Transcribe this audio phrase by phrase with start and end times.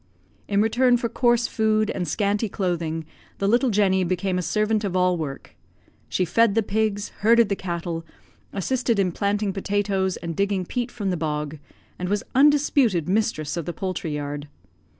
[0.47, 3.05] In return for coarse food and scanty clothing,
[3.37, 5.55] the little Jenny became a servant of all work.
[6.09, 8.03] She fed the pigs, herded the cattle,
[8.51, 11.59] assisted in planting potatoes and digging peat from the bog,
[11.99, 14.47] and was undisputed mistress of the poultry yard.